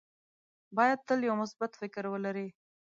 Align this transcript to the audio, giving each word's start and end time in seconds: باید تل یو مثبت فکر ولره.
باید 0.77 0.99
تل 1.07 1.19
یو 1.27 1.35
مثبت 1.43 1.71
فکر 1.81 2.03
ولره. 2.09 2.47